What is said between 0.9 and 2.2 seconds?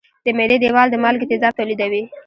د مالګي تیزاب تولیدوي.